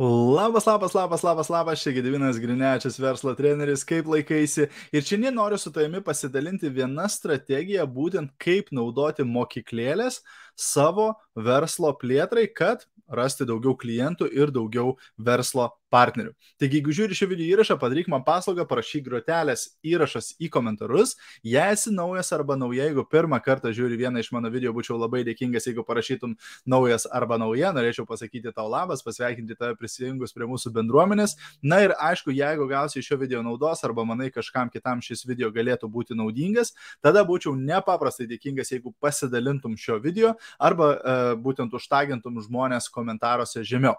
[0.00, 4.64] Labas, labas, labas, labas, labas, čia Gedivinas Grinečias, verslo treneris, kaip laikaisi.
[4.96, 10.22] Ir šiandien noriu su tavimi pasidalinti vieną strategiją, būtent kaip naudoti mokyklėlės
[10.56, 16.32] savo verslo plėtrai, kad rasti daugiau klientų ir daugiau verslo partnerių.
[16.60, 21.16] Taigi, jeigu žiūri šį video įrašą, padaryk man paslaugą, parašyk grotelės įrašas į komentarus.
[21.46, 25.22] Jei esi naujas arba nauja, jeigu pirmą kartą žiūri vieną iš mano video, būčiau labai
[25.26, 26.36] dėkingas, jeigu parašytum
[26.70, 31.36] naujas arba nauja, norėčiau pasakyti tau labas, pasveikinti tave prisijungus prie mūsų bendruomenės.
[31.62, 35.50] Na ir aišku, jeigu gausi iš šio video naudos arba manai kažkam kitam šis video
[35.54, 42.38] galėtų būti naudingas, tada būčiau nepaprastai dėkingas, jeigu pasidalintum šio video arba uh, būtent užtagintum
[42.44, 43.96] žmonės komentaruose žemiau.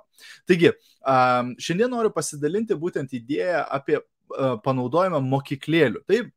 [0.47, 0.71] Taigi,
[1.02, 6.05] um, šiandien šiandien noriu pasidalinti būtent idėją apie uh, panaudojimą mokyklėlių.
[6.08, 6.31] Taip,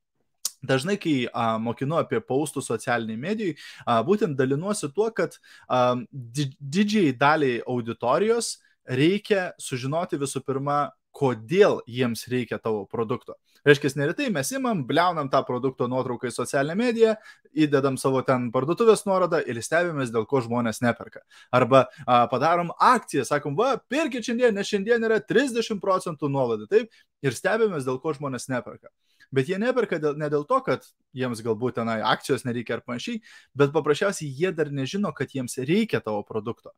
[0.64, 3.54] Dažnai, kai a, mokinu apie paustų socialiniai medijai,
[3.84, 5.36] a, būtent dalinuosi tuo, kad
[5.68, 8.54] a, didžiai daliai auditorijos
[8.88, 10.78] reikia sužinoti visų pirma,
[11.14, 13.36] kodėl jiems reikia tavo produkto.
[13.64, 17.14] Reiškia, neretai mes imam, bleunam tą produkto nuotrauką į socialinę mediją,
[17.54, 21.22] įdedam savo ten parduotuvės nuorodą ir stebimės, dėl ko žmonės neperka.
[21.54, 26.92] Arba a, padarom akciją, sakom, va, pirkit šiandien, nes šiandien yra 30 procentų nuolaida, taip,
[27.24, 28.92] ir stebimės, dėl ko žmonės neperka.
[29.34, 30.84] Bet jie neperka dėl, ne dėl to, kad
[31.16, 33.22] jiems galbūt tenai akcijos nereikia ar panašiai,
[33.56, 36.74] bet paprasčiausiai jie dar nežino, kad jiems reikia tavo produkto.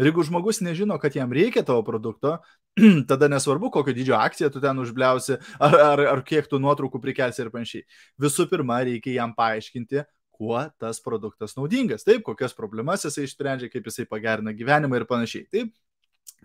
[0.00, 2.38] Ir jeigu žmogus nežino, kad jam reikia tavo produkto,
[3.10, 7.44] tada nesvarbu, kokio dydžio akciją tu ten užbliausi, ar, ar, ar kiek tu nuotraukų prikelsi
[7.44, 7.84] ir panašiai.
[8.24, 10.06] Visų pirma, reikia jam paaiškinti,
[10.40, 15.44] kuo tas produktas naudingas, taip, kokias problemas jisai išsprendžia, kaip jisai pagerina gyvenimą ir panašiai.
[15.52, 15.76] Taip,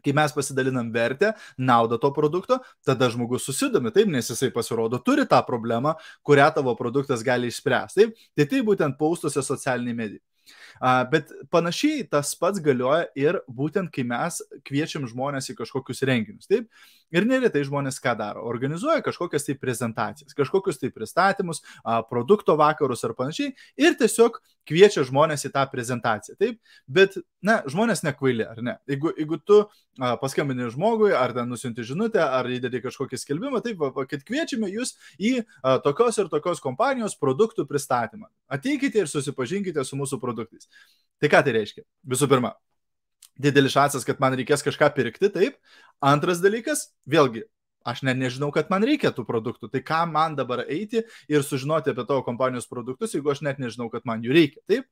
[0.04, 5.26] Kai mes pasidalinam vertę, naudą to produkto, tada žmogus susidomi, taip, nes jisai pasirodo turi
[5.30, 5.96] tą problemą,
[6.26, 8.02] kurią tavo produktas gali išspręsti.
[8.02, 10.24] Taip, tai tai būtent paustuose socialiniai medijai.
[11.12, 16.50] Bet panašiai tas pats galioja ir būtent, kai mes kviečiam žmonės į kažkokius renginius.
[16.52, 16.68] Taip?
[17.16, 18.44] Ir neretai žmonės ką daro?
[18.50, 21.62] Organizuoja kažkokias tai prezentacijas, kažkokius tai pristatymus,
[22.10, 26.36] produkto vakarus ar panašiai ir tiesiog kviečia žmonės į tą prezentaciją.
[26.42, 26.60] Taip?
[26.92, 28.76] Bet, na, žmonės nekvaili, ar ne?
[28.90, 29.62] Jeigu, jeigu tu
[30.22, 34.96] paskambini žmogui, ar ten nusinti žinutę, ar įdedi kažkokį skelbimą, taip, va, kad kviečiame jūs
[35.16, 38.30] į a, tokios ir tokios kompanijos produktų pristatymą.
[38.52, 40.70] Ateikite ir susipažinkite su mūsų produktais.
[41.22, 41.86] Tai ką tai reiškia?
[42.12, 42.56] Visų pirma,
[43.40, 45.60] didelis šansas, kad man reikės kažką pirkti, taip.
[46.04, 47.46] Antras dalykas, vėlgi,
[47.86, 49.70] aš net nežinau, kad man reikia tų produktų.
[49.74, 53.90] Tai ką man dabar eiti ir sužinoti apie tavo kompanijos produktus, jeigu aš net nežinau,
[53.94, 54.90] kad man jų reikia, taip.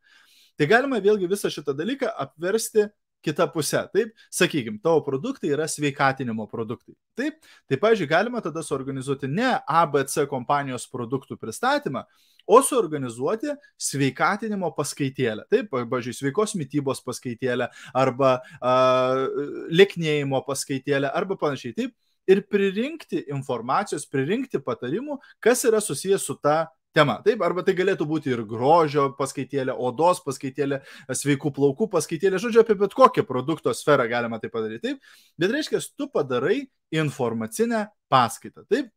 [0.59, 2.87] Tai galima vėlgi visą šitą dalyką apversti
[3.23, 3.85] kita pusė.
[3.93, 6.95] Taip, sakykime, tavo produktai yra sveikatinimo produktai.
[7.17, 7.39] Taip,
[7.69, 12.03] tai, pavyzdžiui, galima tada suorganizuoti ne ABC kompanijos produktų pristatymą,
[12.43, 15.47] o suorganizuoti sveikatinimo paskaitėlę.
[15.51, 19.23] Taip, pavyzdžiui, sveikos mytybos paskaitėlę arba uh,
[19.71, 21.77] lėknėjimo paskaitėlę arba panašiai.
[21.79, 21.95] Taip,
[22.29, 27.17] ir pririnkti informacijos, pririnkti patarimų, kas yra susijęs su ta tema.
[27.25, 32.77] Taip, arba tai galėtų būti ir grožio paskaitėlė, odos paskaitėlė, sveikų plaukų paskaitėlė, žodžiu, apie
[32.79, 34.93] bet kokią produkto sferą galima tai padaryti.
[34.93, 36.63] Taip, bet reiškia, tu padarai
[36.93, 38.67] informacinę paskaitą.
[38.69, 38.93] Taip,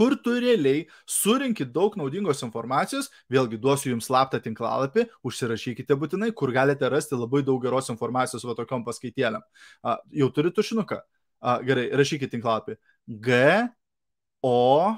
[0.00, 6.54] kur tu realiai surinkit daug naudingos informacijos, vėlgi duosiu jums slaptą tinklalapį, užsirašykite būtinai, kur
[6.56, 9.44] galite rasti labai daug geros informacijos va tokiom paskaitėlėm.
[10.22, 11.02] Jau turi tušinuką.
[11.40, 12.76] A, gerai, rašykite tinklalapį.
[13.08, 13.38] G,
[14.42, 14.96] O,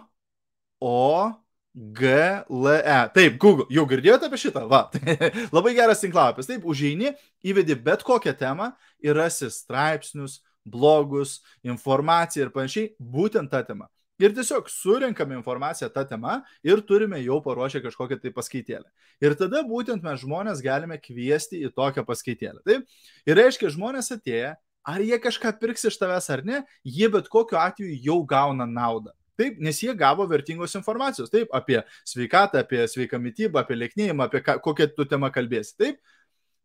[0.82, 1.32] O,
[1.72, 2.98] GLE.
[3.14, 4.66] Taip, Google, jau girdėjote apie šitą?
[4.68, 4.84] Va,
[5.56, 6.50] labai geras tinklapis.
[6.50, 7.14] Taip, užeini,
[7.48, 13.88] įvedi bet kokią temą ir rasi straipsnius, blogus, informaciją ir panašiai, būtent tą temą.
[14.22, 18.86] Ir tiesiog surinkame informaciją tą temą ir turime jau paruošę kažkokią tai paskaitėlę.
[19.24, 22.60] Ir tada būtent mes žmonės galime kviesti į tokią paskaitėlę.
[22.68, 22.84] Taip?
[23.26, 24.52] Ir reiškia, žmonės atėję,
[24.84, 29.12] ar jie kažką pirks iš tavęs ar ne, jie bet kokiu atveju jau gauna naudą.
[29.38, 34.42] Taip, nes jie gavo vertingos informacijos, taip, apie sveikatą, apie sveiką mytybą, apie lėknėjimą, apie
[34.44, 36.02] ką, kokią tu temą kalbėsi, taip.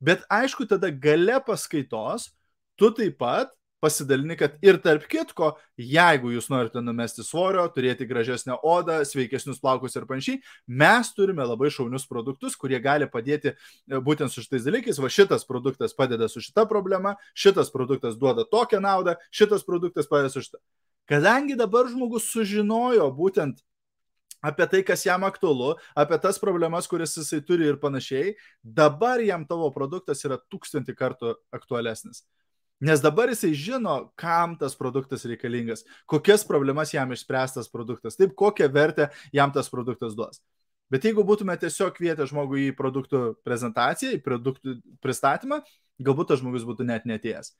[0.04, 2.28] Bet aišku, tada gale paskaitos
[2.78, 8.57] tu taip pat pasidalini, kad ir tarp kitko, jeigu jūs norite numesti svorio, turėti gražesnę
[8.66, 13.57] odą, sveikesnius plaukus ir panašiai, mes turime labai šaunius produktus, kurie gali padėti e,
[14.01, 15.01] būtent su šitais dalykais.
[15.04, 20.34] Va šitas produktas padeda su šita problema, šitas produktas duoda tokią naudą, šitas produktas padeda
[20.34, 20.62] su šita.
[21.07, 23.62] Kadangi dabar žmogus sužinojo būtent
[24.44, 29.46] apie tai, kas jam aktualu, apie tas problemas, kuris jisai turi ir panašiai, dabar jam
[29.50, 32.25] tavo produktas yra tūkstantį kartų aktualesnis.
[32.79, 38.68] Nes dabar jisai žino, kam tas produktas reikalingas, kokias problemas jam išspręstas produktas, taip kokią
[38.69, 40.44] vertę jam tas produktas duos.
[40.94, 45.59] Bet jeigu būtume tiesiog kvietę žmogų į produktų prezentaciją, į produktų pristatymą,
[46.00, 47.56] galbūt tas žmogus būtų net netėjęs.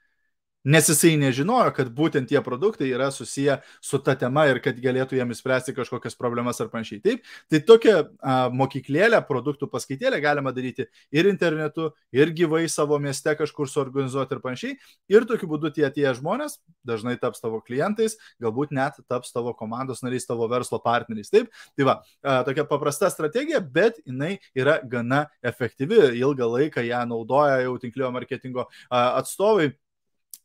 [0.67, 5.15] Nes jisai nežinojo, kad būtent tie produktai yra susiję su ta tema ir kad galėtų
[5.19, 6.99] jam įspręsti kažkokias problemas ar panašiai.
[7.03, 13.31] Taip, tai tokią a, mokyklėlę, produktų paskaitėlę galima daryti ir internetu, ir gyvai savo mieste
[13.39, 14.75] kažkur suorganizuoti ir panašiai.
[15.13, 20.03] Ir tokiu būdu tie tie žmonės dažnai taps tavo klientais, galbūt net taps tavo komandos
[20.03, 21.31] nariais, tavo verslo partneriais.
[21.31, 26.17] Taip, tai va, a, tokia paprasta strategija, bet jinai yra gana efektyvi.
[26.19, 29.71] Ilgą laiką ją naudoja jau tinklio marketingo a, atstovai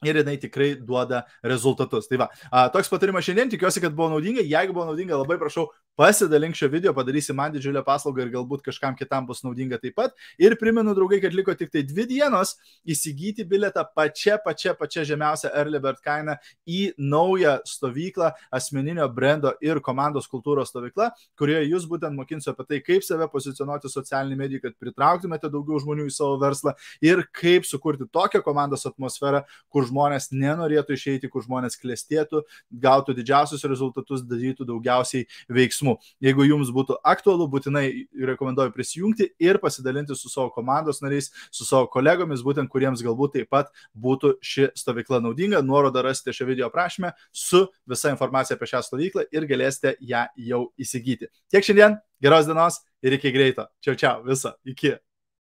[0.02, 2.08] ir jinai tikrai duoda rezultatus.
[2.10, 2.28] Tai va,
[2.74, 4.44] toks patarimas šiandien, tikiuosi, kad buvo naudinga.
[4.46, 8.96] Jeigu buvo naudinga, labai prašau, pasidalink šio video, padarysi man didžiulę paslaugą ir galbūt kažkam
[8.96, 10.14] kitam bus naudinga taip pat.
[10.40, 12.54] Ir primenu, draugai, kad liko tik tai dvi dienos
[12.88, 19.82] įsigyti biletą pačia, pačia, pačia žemiausia Early Bird kaina į naują stovyklą, asmeninio brendo ir
[19.84, 24.78] komandos kultūros stovyklą, kurioje jūs būtent mokinsiu apie tai, kaip save pozicionuoti socialinį mediją, kad
[24.80, 26.74] pritrauktumėte daugiau žmonių į savo verslą
[27.04, 32.44] ir kaip sukurti tokią komandos atmosferą, kur žmonės nenorėtų išeiti, kur žmonės klestėtų,
[32.82, 35.81] gautų didžiausius rezultatus, darytų daugiausiai veiksmų.
[36.22, 37.84] Jeigu jums būtų aktualu, būtinai
[38.32, 43.52] rekomenduoju prisijungti ir pasidalinti su savo komandos nariais, su savo kolegomis, būtent kuriems galbūt taip
[43.52, 45.62] pat būtų ši stovykla naudinga.
[45.66, 50.66] Nuorodą rasite šio video aprašymę su visa informacija apie šią stovyklą ir galėsite ją jau
[50.80, 51.30] įsigyti.
[51.52, 53.68] Tiek šiandien, geros dienos ir iki greito.
[53.84, 54.96] Čiau, čiau, visą, iki.